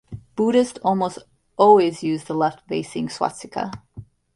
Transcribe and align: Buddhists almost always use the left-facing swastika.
Buddhists 0.35 0.79
almost 0.79 1.19
always 1.57 2.01
use 2.01 2.23
the 2.23 2.33
left-facing 2.33 3.07
swastika. 3.09 3.69